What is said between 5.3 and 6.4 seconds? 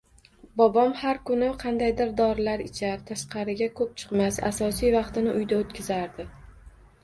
uyda oʻtkazardi